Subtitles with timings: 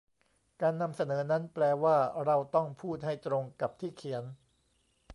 [0.61, 4.23] การนำเสนอนั้นแปลว่าเราต้องพูดให้ตรงกับที่เขียน